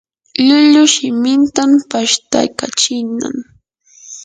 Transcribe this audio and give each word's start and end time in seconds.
lllullu 0.43 0.83
shimintan 0.93 1.71
pashtaykachinnam. 1.91 3.35